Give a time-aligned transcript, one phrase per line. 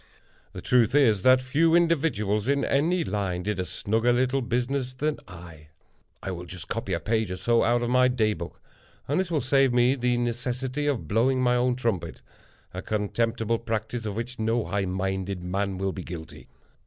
[0.53, 5.19] The truth is, that few individuals, in any line, did a snugger little business than
[5.27, 5.67] I.
[6.23, 8.59] I will just copy a page or so out of my Day Book;
[9.07, 14.15] and this will save me the necessity of blowing my own trumpet—a contemptible practice of
[14.15, 16.47] which no high minded man will be guilty.